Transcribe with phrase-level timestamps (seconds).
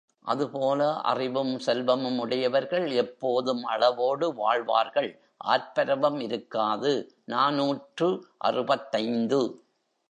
[0.27, 5.09] அதுபோல அறிவும் செல்வமும் உடையவர்கள் எப்போதும் அளவோடு வாழ்வார்கள்
[5.47, 6.93] ஆர்ப்பரவம் இருக்காது!
[7.25, 8.09] நாநூற்று
[8.41, 9.41] அறுபத்தைந்து.